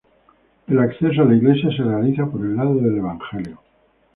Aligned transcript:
El 0.65 0.79
acceso 0.79 1.21
a 1.21 1.25
la 1.25 1.35
iglesia 1.35 1.69
se 1.69 1.83
realiza 1.83 2.25
por 2.25 2.41
el 2.43 2.55
lado 2.55 2.73
del 2.73 2.97
evangelio. 2.97 3.61